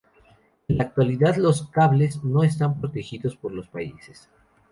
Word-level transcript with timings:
En 0.67 0.77
la 0.79 0.85
actualidad 0.85 1.35
los 1.35 1.67
cables 1.67 2.23
no 2.23 2.41
están 2.43 2.79
protegidos 2.79 3.35
por 3.35 3.51
los 3.51 3.67
países. 3.67 4.31